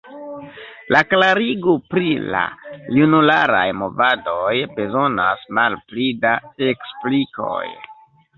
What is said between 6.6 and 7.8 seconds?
eksplikoj.